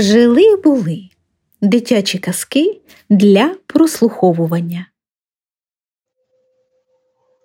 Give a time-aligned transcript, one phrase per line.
[0.00, 1.02] Жили були
[1.60, 4.86] дитячі казки для прослуховування.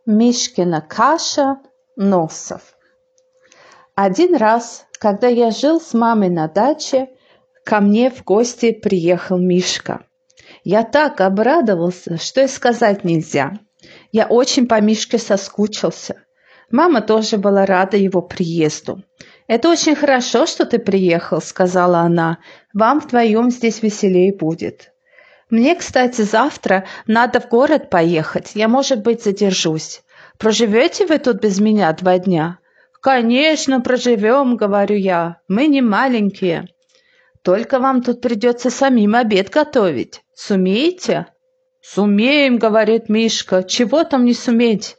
[0.05, 1.57] Мишкина каша
[1.97, 2.61] носов.
[3.95, 7.07] Один раз, когда я жил с мамой на даче,
[7.65, 9.99] ко мне в гости приехал Мишка.
[10.63, 13.59] Я так обрадовался, что и сказать нельзя.
[14.11, 16.15] Я очень по Мишке соскучился.
[16.71, 19.03] Мама тоже была рада его приезду.
[19.47, 22.39] «Это очень хорошо, что ты приехал»,— сказала она.
[22.73, 24.91] «Вам вдвоем здесь веселее будет».
[25.51, 28.51] «Мне, кстати, завтра надо в город поехать.
[28.55, 30.01] Я, может быть, задержусь.
[30.39, 32.57] Проживете вы тут без меня два дня?»
[33.01, 35.37] «Конечно, проживем»,— говорю я.
[35.47, 36.67] «Мы не маленькие».
[37.43, 40.23] «Только вам тут придется самим обед готовить.
[40.33, 41.27] Сумеете?»
[41.81, 43.61] «Сумеем»,— говорит Мишка.
[43.61, 44.97] «Чего там не суметь?»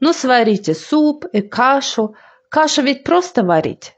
[0.00, 2.16] «Ну, сварите суп и кашу,
[2.56, 3.92] Кашу ведь просто варить.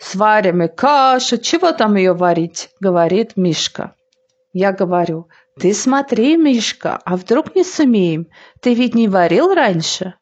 [0.00, 3.94] Сварим и кашу, чего там ее варить, говорит Мишка.
[4.52, 5.28] Я говорю,
[5.60, 8.26] ты смотри, Мишка, а вдруг не сумеем?
[8.60, 10.14] Ты ведь не варил раньше?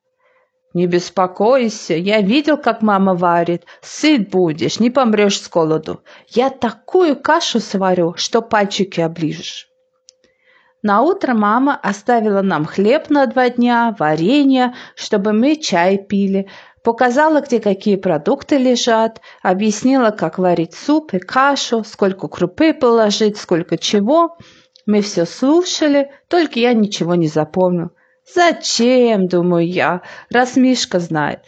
[0.74, 3.64] Не беспокойся, я видел, как мама варит.
[3.80, 6.02] Сыт будешь, не помрешь с голоду.
[6.28, 9.70] Я такую кашу сварю, что пальчики оближешь.
[10.82, 16.48] На утро мама оставила нам хлеб на два дня, варенье, чтобы мы чай пили,
[16.82, 23.76] Показала, где какие продукты лежат, объяснила, как варить суп и кашу, сколько крупы положить, сколько
[23.76, 24.38] чего.
[24.86, 27.90] Мы все слушали, только я ничего не запомнил.
[28.34, 31.40] Зачем, думаю я, раз Мишка знает.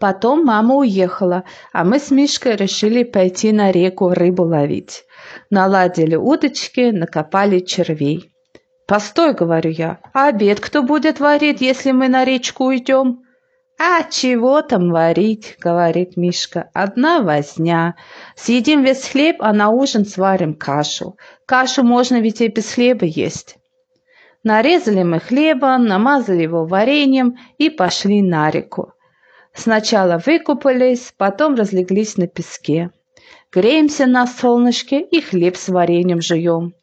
[0.00, 5.04] Потом мама уехала, а мы с Мишкой решили пойти на реку рыбу ловить.
[5.48, 8.30] Наладили удочки, накопали червей.
[8.86, 13.25] «Постой»,— говорю я,— «а обед кто будет варить, если мы на речку уйдем?»
[13.78, 16.70] «А чего там варить?»— говорит Мишка.
[16.72, 17.96] «Одна возня.
[18.34, 21.16] Съедим весь хлеб, а на ужин сварим кашу.
[21.44, 23.58] Кашу можно ведь и без хлеба есть».
[24.42, 28.92] Нарезали мы хлеба, намазали его вареньем и пошли на реку.
[29.52, 32.90] Сначала выкупались, потом разлеглись на песке.
[33.52, 36.74] Греемся на солнышке и хлеб с вареньем жуем.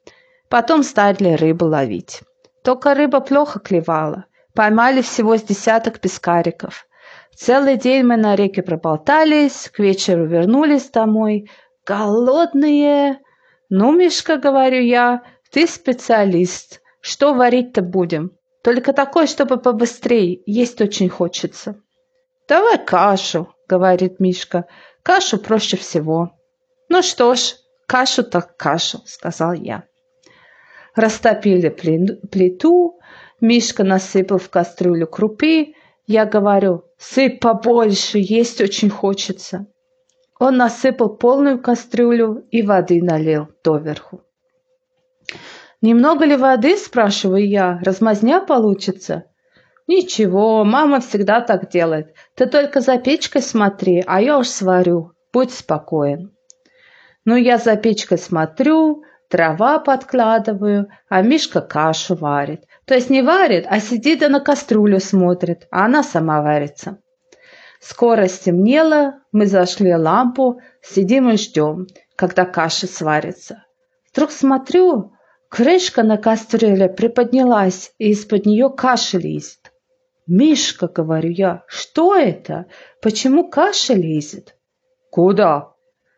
[0.49, 2.21] Потом стали рыбу ловить.
[2.63, 4.25] Только рыба плохо клевала.
[4.53, 6.85] Поймали всего с десяток пескариков.
[7.35, 11.49] Целый день мы на реке проболтались, к вечеру вернулись домой.
[11.85, 13.19] Голодные.
[13.69, 16.81] Ну, Мишка, говорю я, ты специалист.
[17.01, 18.31] Что варить-то будем?
[18.63, 20.41] Только такой, чтобы побыстрее.
[20.45, 21.75] Есть очень хочется.
[22.47, 24.65] Давай кашу, говорит Мишка.
[25.01, 26.31] Кашу проще всего.
[26.89, 27.55] Ну что ж,
[27.87, 29.83] кашу так кашу, сказал я.
[30.95, 32.99] Растопили плиту,
[33.43, 35.73] Мишка насыпал в кастрюлю крупы.
[36.07, 39.67] Я говорю, сыпь побольше, есть очень хочется.
[40.39, 44.21] Он насыпал полную кастрюлю и воды налил доверху.
[45.81, 47.81] «Немного ли воды?»– спрашиваю я.
[47.83, 49.25] «Размазня получится?»
[49.87, 52.15] «Ничего, мама всегда так делает.
[52.35, 55.11] Ты только за печкой смотри, а я уж сварю.
[55.33, 56.31] Будь спокоен».
[57.25, 59.03] Ну, я за печкой смотрю,
[59.33, 62.66] дрова подкладываю, а Мишка кашу варит.
[62.85, 66.99] То есть не варит, а сидит и на кастрюлю смотрит, а она сама варится.
[67.79, 73.66] Скоро стемнело, мы зашли лампу, сидим и ждем, когда каша сварится.
[74.11, 75.13] Вдруг смотрю,
[75.50, 79.71] крышка на кастрюле приподнялась, и из-под нее каша лезет.
[80.27, 82.67] «Мишка»,— говорю я,— «что это?
[83.01, 84.55] Почему каша лезет?»
[85.09, 85.73] «Куда?»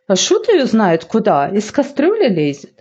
[0.07, 1.49] «А шут ее знает, куда?
[1.49, 2.74] Из кастрюли лезет».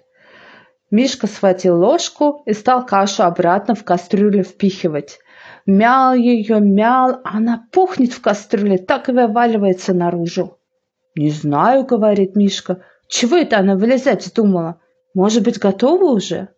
[0.91, 5.19] Мишка схватил ложку и стал кашу обратно в кастрюлю впихивать.
[5.67, 10.59] Мял ее, мял, а она пухнет в кастрюле, так и вываливается наружу.
[11.17, 14.81] «Не знаю»,— говорит Мишка,— «чего это она вылезать вздумала?
[15.15, 16.49] Может быть, готова уже?»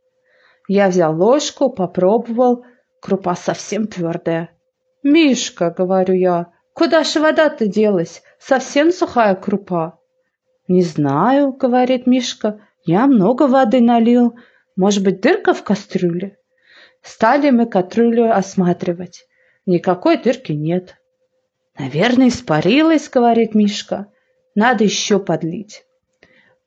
[0.69, 2.65] Я взял ложку, попробовал,
[3.01, 4.51] крупа совсем твердая.
[5.03, 8.23] «Мишка»,— говорю я,— «куда же вода-то делась?
[8.41, 10.01] Совсем сухая крупа».
[10.67, 14.37] «Не знаю»,— говорит Мишка, я много воды налил.
[14.77, 16.39] Может быть, дырка в кастрюле?
[17.03, 19.27] Стали мы кастрюлю осматривать.
[19.67, 20.97] Никакой дырки нет.
[21.79, 24.07] Наверное, испарилась, говорит Мишка.
[24.55, 25.85] Надо еще подлить.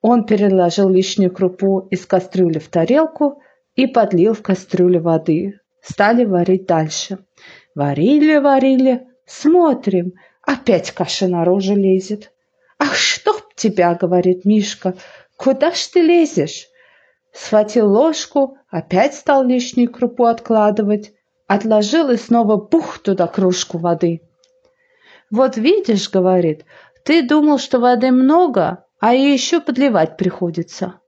[0.02, 3.42] Он переложил лишнюю крупу из кастрюли в тарелку
[3.74, 5.58] и подлил в кастрюлю воды.
[5.80, 7.18] Стали варить дальше.
[7.74, 10.12] Варили, варили, смотрим,
[10.42, 12.30] опять каша наружу лезет.
[12.78, 14.94] «Ах, чтоб тебя!»— говорит Мишка.
[15.42, 16.68] Куда ж ты лезешь?
[17.32, 21.12] Схватил ложку, опять стал лишнюю крупу откладывать,
[21.46, 24.20] отложил и снова бух туда кружку воды.
[25.30, 26.66] Вот видишь, говорит,
[27.06, 31.00] ты думал, что воды много, а еще подливать приходится.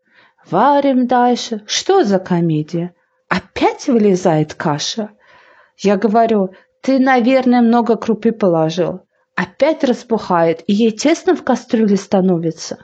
[0.50, 1.62] Варим дальше.
[1.66, 2.94] Что за комедия?
[3.28, 5.10] Опять вылезает каша.
[5.76, 9.02] Я говорю, ты, наверное, много крупы положил.
[9.36, 12.78] Опять распухает, и ей тесно в кастрюле становится.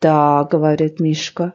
[0.00, 1.54] Да, говорит Мишка,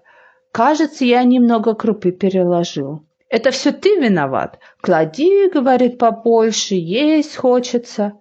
[0.52, 3.06] кажется, я немного крупы переложил.
[3.30, 4.60] Это все ты виноват.
[4.82, 8.14] Клади, говорит, побольше, есть хочется.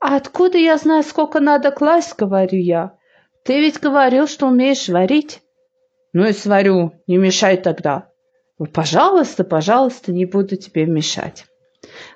[0.00, 2.96] А откуда я знаю, сколько надо класть, говорю я.
[3.44, 5.42] Ты ведь говорил, что умеешь варить.
[6.12, 8.10] Ну и сварю, не мешай тогда.
[8.58, 11.46] Ну, пожалуйста, пожалуйста, не буду тебе мешать.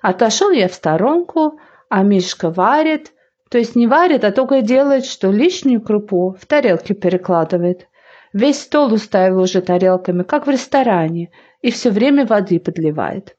[0.00, 1.58] Отошел я в сторонку,
[1.88, 3.12] а Мишка варит,
[3.52, 7.86] то есть не варит, а только делает, что лишнюю крупу в тарелки перекладывает.
[8.32, 13.36] Весь стол уставил уже тарелками, как в ресторане, и все время воды подливает.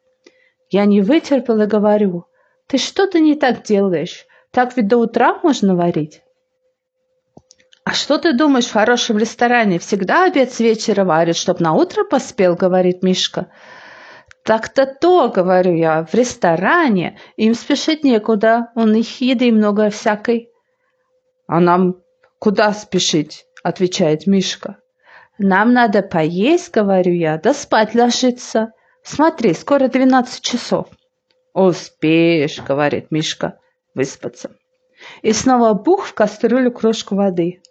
[0.70, 2.26] Я не вытерпел и говорю,
[2.68, 6.22] ты что-то не так делаешь, так ведь до утра можно варить.
[7.84, 12.04] «А что ты думаешь, в хорошем ресторане всегда обед с вечера варят, чтоб на утро
[12.04, 13.48] поспел?»— говорит Мишка.
[14.44, 20.50] Так-то то, говорю я, в ресторане им спешить некуда, у них еды много всякой.
[21.48, 21.96] А нам
[22.40, 24.78] куда спешить, отвечает Мишка.
[25.38, 28.74] Нам надо поесть, говорю я, да спать ложиться.
[29.02, 30.88] Смотри, скоро двенадцать часов.
[31.54, 33.60] Успеешь, говорит Мишка,
[33.96, 34.52] выспаться.
[35.22, 37.62] И снова бух в кастрюлю крошку воды.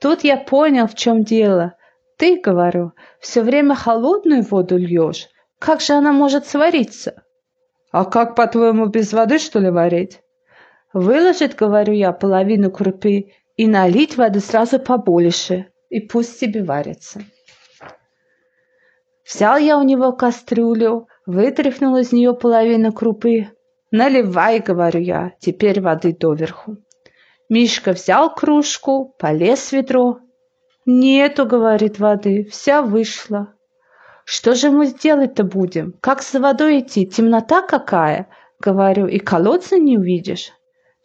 [0.00, 1.74] Тут я понял, в чем дело.
[2.18, 5.28] Ты, говорю, все время холодную воду льешь,
[5.60, 7.22] как же она может свариться?
[7.92, 10.22] А как, по-твоему, без воды, что ли, варить?
[10.94, 17.20] Выложить, говорю я, половину крупы и налить воды сразу побольше, и пусть себе варится.
[19.24, 23.48] Взял я у него кастрюлю, вытряхнул из нее половину крупы.
[23.90, 26.78] Наливай, говорю я, теперь воды доверху.
[27.50, 30.20] Мишка взял кружку, полез в ведро.
[30.86, 33.54] Нету, говорит, воды, вся вышла.
[34.24, 35.94] Что же мы делать-то будем?
[36.00, 37.06] Как за водой идти?
[37.06, 38.28] Темнота какая?
[38.60, 40.52] Говорю, и колодца не увидишь.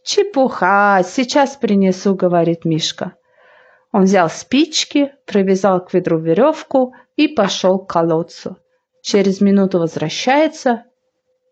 [0.03, 3.13] Чепуха, сейчас принесу, говорит Мишка.
[3.91, 8.57] Он взял спички, привязал к ведру веревку и пошел к колодцу.
[9.01, 10.83] Через минуту возвращается.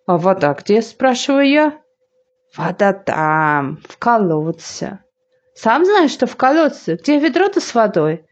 [0.05, 1.81] А вода где, спрашиваю я.
[2.55, 4.99] Вода там, в колодце.
[5.55, 6.95] Сам знаешь, что в колодце?
[6.95, 8.25] Где ведро-то с водой?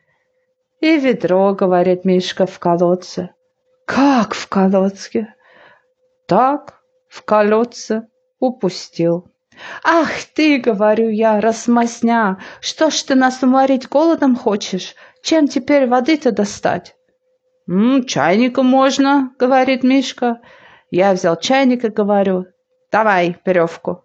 [0.81, 3.29] И ведро, говорит Мишка, в колодце.
[3.85, 5.33] Как в колодце?
[6.27, 8.07] Так, в колодце
[8.39, 9.27] упустил.
[9.83, 14.95] Ах ты, говорю я, расмасня, что ж ты нас уморить голодом хочешь?
[15.21, 16.95] Чем теперь воды-то достать?
[17.67, 20.41] «М, чайником можно, говорит Мишка.
[20.89, 22.47] Я взял чайник и говорю,
[22.91, 24.03] давай веревку.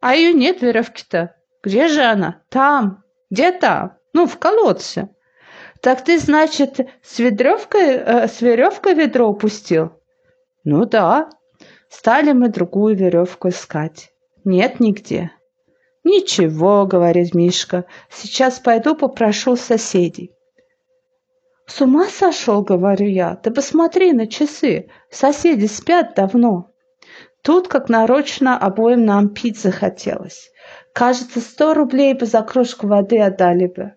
[0.00, 1.34] А ее нет веревки-то.
[1.64, 2.42] Где же она?
[2.48, 3.02] Там.
[3.28, 3.94] Где там?
[4.12, 5.08] Ну, в колодце.
[5.84, 9.92] Так ты, значит, с веревкой, э, с веревкой ведро упустил?
[10.64, 11.28] Ну да.
[11.90, 14.10] Стали мы другую веревку искать.
[14.44, 15.30] Нет нигде.
[16.02, 20.32] Ничего, говорит Мишка, сейчас пойду попрошу соседей.
[21.66, 26.70] С ума сошел, говорю я, ты посмотри на часы, соседи спят давно.
[27.42, 30.50] Тут, как нарочно, обоим нам пить захотелось.
[30.94, 33.92] Кажется, сто рублей бы за кружку воды отдали бы.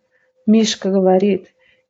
[0.46, 1.48] Мишка говорит,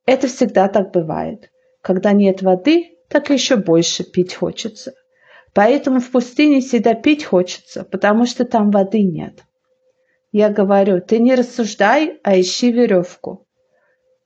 [0.08, 1.50] это всегда так бывает.
[1.82, 4.94] Когда нет воды, так еще больше пить хочется.
[5.52, 9.44] Поэтому в пустыне всегда пить хочется, потому что там воды нет.
[10.32, 13.46] Я говорю, ты не рассуждай, а ищи веревку.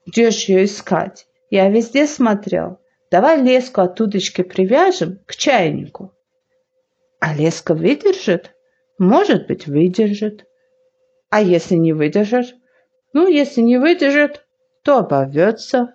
[0.06, 1.26] Где же ее искать?
[1.50, 2.78] Я везде смотрел.
[3.10, 6.12] Давай леску от удочки привяжем к чайнику.
[7.18, 8.52] А леска выдержит?
[8.98, 10.46] Может быть, выдержит.
[11.28, 12.54] А если не выдержит?
[13.12, 14.44] Ну, если не выдержит,
[14.82, 15.94] то обовьется.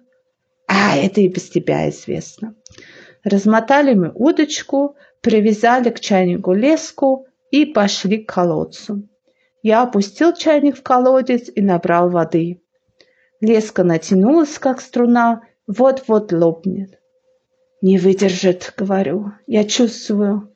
[0.67, 2.55] А, это и без тебя известно.
[3.23, 9.07] Размотали мы удочку, привязали к чайнику леску и пошли к колодцу.
[9.63, 12.61] Я опустил чайник в колодец и набрал воды.
[13.41, 16.99] Леска натянулась, как струна, вот-вот лопнет.
[17.81, 20.55] Не выдержит, говорю, я чувствую.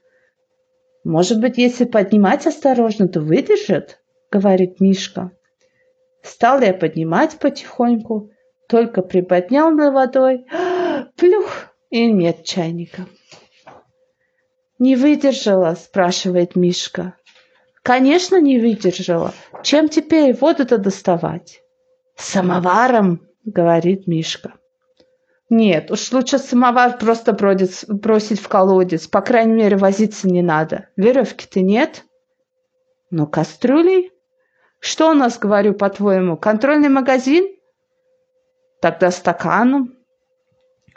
[1.04, 4.00] Может быть, если поднимать осторожно, то выдержит,
[4.32, 5.32] говорит Мишка.
[6.24, 8.32] Стал я поднимать потихоньку,
[8.68, 10.46] только приподнял над водой,
[11.18, 13.06] плюх, и нет чайника.
[14.80, 17.16] «Не выдержала?»– спрашивает Мишка.
[17.84, 19.34] «Конечно, не выдержала.
[19.62, 21.62] Чем теперь воду-то доставать?»
[22.16, 24.54] «Самоваром»,– говорит Мишка.
[25.50, 29.08] «Нет, уж лучше самовар просто бросить в колодец.
[29.08, 30.88] По крайней мере, возиться не надо.
[30.96, 32.04] Веревки-то нет?»
[33.10, 34.12] «Ну, кастрюлей?»
[34.82, 37.48] Что у нас, говорю, по-твоему, контрольный магазин?
[38.82, 39.96] Тогда стаканом.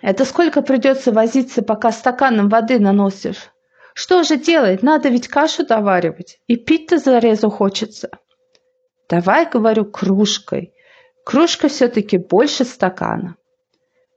[0.00, 3.50] Это сколько придется возиться, пока стаканом воды наносишь?
[3.92, 4.82] Что же делать?
[4.82, 6.40] Надо ведь кашу доваривать.
[6.46, 8.08] И пить-то зарезу хочется.
[9.10, 10.72] Давай, говорю, кружкой.
[11.26, 13.36] Кружка все-таки больше стакана.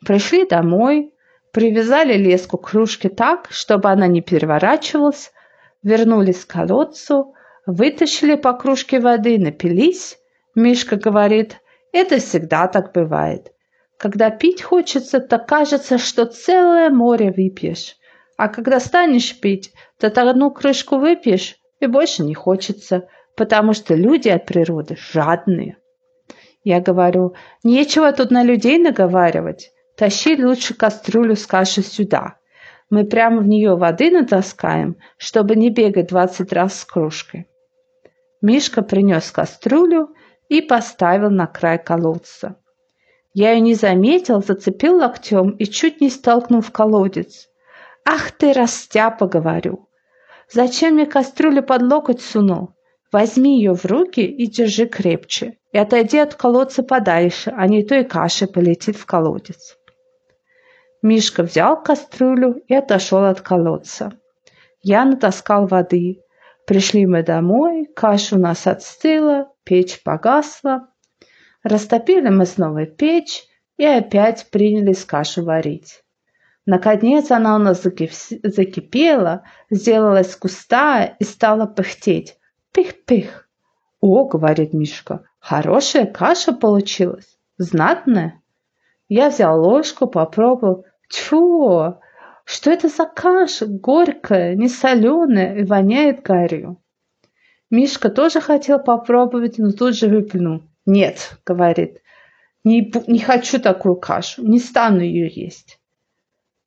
[0.06, 1.14] Пришли домой,
[1.52, 5.34] привязали леску к кружке так, чтобы она не переворачивалась,
[5.84, 7.34] вернулись к колодцу,
[7.68, 10.18] вытащили по кружке воды, напились.
[10.56, 11.58] Мишка говорит,
[11.92, 13.52] это всегда так бывает.
[14.00, 17.96] Когда пить хочется, то кажется, что целое море выпьешь.
[18.38, 24.30] А когда станешь пить, то одну крышку выпьешь и больше не хочется, потому что люди
[24.30, 25.78] от природы жадные.
[26.64, 27.34] Я говорю,
[27.64, 29.72] нечего тут на людей наговаривать.
[29.96, 32.36] Тащи лучше кастрюлю с кашей сюда.
[32.90, 37.48] Мы прямо в нее воды натаскаем, чтобы не бегать двадцать раз с кружкой.
[38.48, 40.16] Мишка принес кастрюлю
[40.48, 42.56] и поставил на край колодца.
[43.34, 47.50] Я ее не заметил, зацепил локтем и чуть не столкнул в колодец.
[48.06, 49.90] «Ах ты, растяпа!»— говорю.
[50.50, 52.70] «Зачем мне кастрюлю под локоть сунул?
[53.12, 57.96] Возьми ее в руки и держи крепче, и отойди от колодца подальше, а не то
[57.96, 59.78] и каша полетит в колодец».
[61.02, 64.14] Мишка взял кастрюлю и отошел от колодца.
[64.82, 66.22] Я натаскал воды.
[66.68, 70.90] Пришли мы домой, каша у нас отстыла, печь погасла.
[71.64, 73.46] Растопили мы снова печь
[73.78, 76.04] и опять принялись кашу варить.
[76.66, 82.38] Наконец она у нас закипела, сделалась густая и стала пыхтеть.
[82.74, 83.48] Пых-пых.
[84.02, 88.42] «О,— говорит Мишка,— хорошая каша получилась, знатная».
[89.08, 90.86] Я взял ложку, попробовал.
[91.10, 91.96] Тьфу!
[92.50, 93.66] Что это за каша?
[93.66, 96.82] Горькая, не соленая и воняет гарью.
[97.70, 100.62] Мишка тоже хотел попробовать, но тут же выплюнул.
[100.86, 102.02] Нет, говорит,
[102.64, 105.82] не, не хочу такую кашу, не стану ее есть.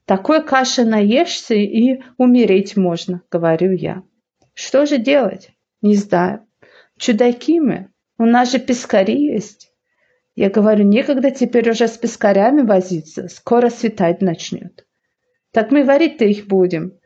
[0.05, 4.03] Такой каши наешься и умереть можно, говорю я.
[4.53, 5.53] Что же делать?
[5.81, 6.47] Не знаю.
[6.99, 7.89] Чудаки мы.
[8.19, 9.73] У нас же пескари есть.
[10.35, 14.85] Я говорю, некогда теперь уже с пескарями возиться, скоро светать начнет.
[15.53, 16.99] Так мы варить-то их будем.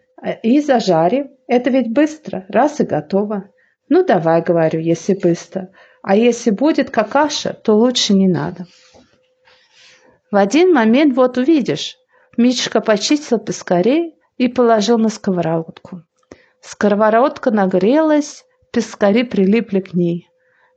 [0.43, 1.31] И зажарим.
[1.47, 3.51] Это ведь быстро, раз и готово.
[3.89, 5.71] Ну давай, говорю, если быстро.
[6.03, 8.67] А если будет какаша, то лучше не надо.
[10.31, 11.97] В один момент вот увидишь.
[12.37, 16.03] Мишка почистил пескарей и положил на сковородку.
[16.61, 20.29] Сковородка нагрелась, пескари прилипли к ней.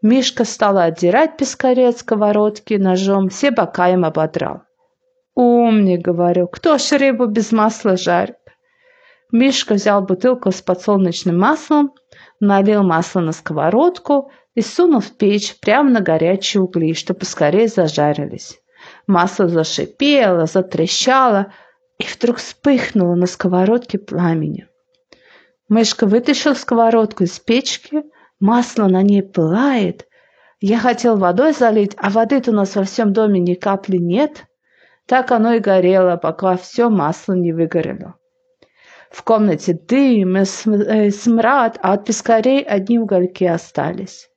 [0.01, 4.61] Мишка стал отдирать пескари от сковородки ножом, все бока им ободрал.
[5.37, 8.37] «Умник»,— говорю,— «кто ж рыбу без масла жарит?»
[9.31, 11.93] Мишка взял бутылку с подсолнечным маслом,
[12.39, 18.59] налил масло на сковородку и сунул в печь прямо на горячие угли, чтобы скорее зажарились.
[19.05, 21.53] Масло зашипело, затрещало
[21.99, 24.67] и вдруг вспыхнуло на сковородке пламенем.
[25.69, 28.05] Мышка вытащил сковородку из печки,
[28.39, 30.07] масло на ней пылает.
[30.61, 34.47] Я хотел водой залить, а воды-то у нас во всем доме ни капли нет.
[35.07, 38.15] Так оно и горело, пока все масло не выгорело.
[39.09, 44.29] В комнате дым и э, смрад, а от пескарей одни угольки остались.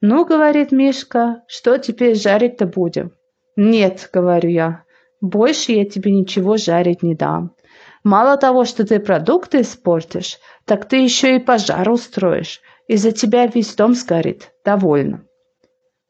[0.00, 3.12] «Ну,— говорит Мишка,— что теперь жарить-то будем?»
[3.54, 4.84] «Нет,— говорю я,—
[5.20, 7.54] больше я тебе ничего жарить не дам.
[8.02, 12.62] Мало того, что ты продукты испортишь, так ты еще и пожар устроишь.
[12.88, 14.52] Из-за тебя весь дом сгорит.
[14.64, 15.24] Довольно».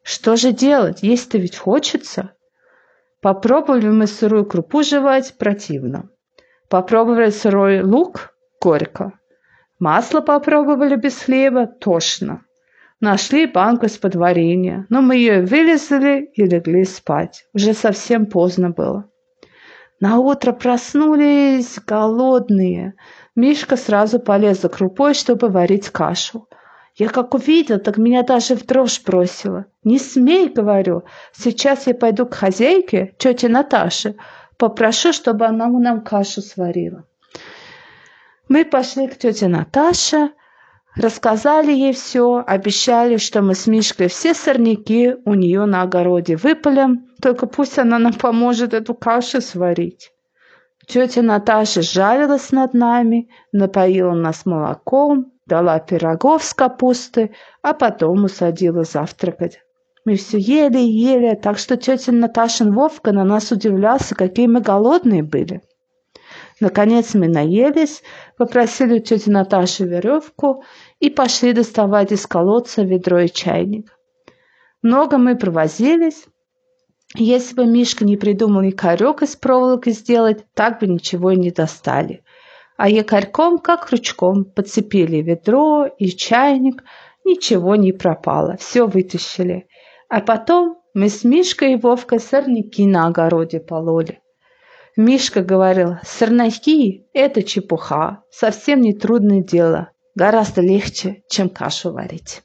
[0.05, 1.03] «Что же делать?
[1.03, 2.31] Есть-то ведь хочется?»
[3.23, 6.11] Попробовали мы сырую крупу жевать, противно.
[6.69, 9.13] Попробовали сырой лук, горько.
[9.79, 12.43] Масло попробовали без хлеба, тошно.
[13.01, 17.47] Нашли банку из-под варенья, но мы ее вылезли и легли спать.
[17.55, 19.09] Уже совсем поздно было.
[20.01, 22.95] На утро проснулись голодные.
[23.37, 26.49] Мишка сразу полез за крупой, чтобы варить кашу.
[27.03, 29.67] Я как увидел, так меня даже в дрожь бросило.
[29.83, 31.03] «Не смей!»— говорю.
[31.33, 34.15] «Сейчас я пойду к хозяйке, тете Наташе,
[34.57, 37.05] попрошу, чтобы она нам кашу сварила».
[38.49, 40.31] Мы пошли к тете Наташе,
[40.95, 47.09] Рассказали ей все, обещали, что мы с Мишкой все сорняки у нее на огороде выпалим,
[47.21, 50.13] только пусть она нам поможет эту кашу сварить.
[50.87, 57.33] Тетя Наташа жалилась над нами, напоила нас молоком, дала пирогов с капустой,
[57.63, 59.61] а потом усадила завтракать.
[60.05, 64.61] Мы все ели и ели, так что тетя Наташин Вовка на нас удивлялся, какие мы
[64.61, 65.63] голодные были.
[66.61, 68.03] Наконец мы наелись,
[68.37, 70.65] попросили у тети Наташи веревку
[71.01, 73.97] и пошли доставать из колодца ведро и чайник.
[74.83, 76.25] Много мы провозились.
[77.15, 82.22] Если бы Мишка не придумал якорек из проволоки сделать, так бы ничего и не достали.
[82.83, 86.83] А якорьком, как крючком, подцепили ведро и чайник,
[87.25, 89.69] ничего не пропало, все вытащили.
[90.09, 94.19] А потом мы с Мишкой и Вовкой сорняки на огороде пололи.
[94.97, 102.43] Мишка говорил, сорняки– это чепуха, совсем не трудное дело, гораздо легче, чем кашу варить.